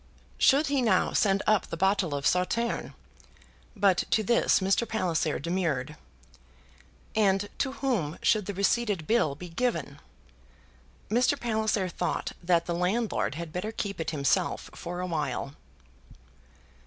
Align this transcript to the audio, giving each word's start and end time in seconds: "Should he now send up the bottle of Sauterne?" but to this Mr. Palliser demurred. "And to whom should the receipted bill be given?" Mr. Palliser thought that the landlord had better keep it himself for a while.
"Should 0.39 0.65
he 0.65 0.81
now 0.81 1.13
send 1.13 1.43
up 1.45 1.67
the 1.67 1.77
bottle 1.77 2.15
of 2.15 2.25
Sauterne?" 2.25 2.95
but 3.75 3.97
to 4.09 4.23
this 4.23 4.59
Mr. 4.59 4.89
Palliser 4.89 5.37
demurred. 5.37 5.95
"And 7.15 7.47
to 7.59 7.73
whom 7.73 8.17
should 8.23 8.47
the 8.47 8.53
receipted 8.55 9.05
bill 9.05 9.35
be 9.35 9.49
given?" 9.49 9.99
Mr. 11.11 11.39
Palliser 11.39 11.87
thought 11.87 12.31
that 12.41 12.65
the 12.65 12.73
landlord 12.73 13.35
had 13.35 13.53
better 13.53 13.71
keep 13.71 14.01
it 14.01 14.09
himself 14.09 14.71
for 14.73 15.01
a 15.01 15.05
while. 15.05 15.53